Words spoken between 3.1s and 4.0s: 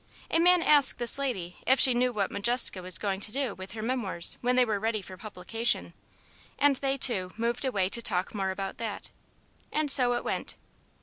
to do with her